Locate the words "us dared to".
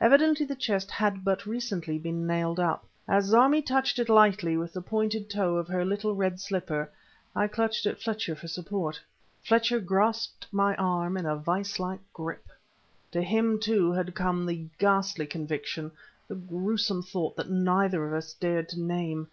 18.14-18.80